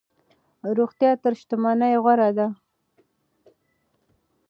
[0.77, 2.47] روغتیا تر شتمنۍ غوره ده.